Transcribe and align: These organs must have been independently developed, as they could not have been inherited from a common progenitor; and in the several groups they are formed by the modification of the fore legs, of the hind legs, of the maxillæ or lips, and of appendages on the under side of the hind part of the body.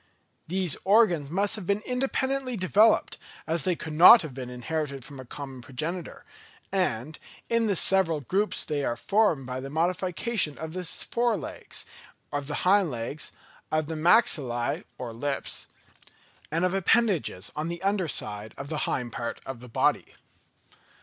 These 0.47 0.77
organs 0.83 1.29
must 1.29 1.55
have 1.55 1.67
been 1.67 1.83
independently 1.85 2.57
developed, 2.57 3.19
as 3.45 3.65
they 3.65 3.75
could 3.75 3.93
not 3.93 4.23
have 4.23 4.33
been 4.33 4.49
inherited 4.49 5.05
from 5.05 5.19
a 5.19 5.25
common 5.25 5.61
progenitor; 5.61 6.25
and 6.71 7.19
in 7.51 7.67
the 7.67 7.75
several 7.75 8.19
groups 8.21 8.65
they 8.65 8.83
are 8.83 8.95
formed 8.95 9.45
by 9.45 9.59
the 9.59 9.69
modification 9.69 10.57
of 10.57 10.73
the 10.73 10.85
fore 10.85 11.37
legs, 11.37 11.85
of 12.31 12.47
the 12.47 12.55
hind 12.65 12.89
legs, 12.89 13.31
of 13.71 13.85
the 13.85 13.93
maxillæ 13.93 14.85
or 14.97 15.13
lips, 15.13 15.67
and 16.49 16.65
of 16.65 16.73
appendages 16.73 17.51
on 17.55 17.67
the 17.67 17.83
under 17.83 18.07
side 18.07 18.55
of 18.57 18.69
the 18.69 18.89
hind 18.89 19.13
part 19.13 19.39
of 19.45 19.59
the 19.59 19.69
body. 19.69 20.15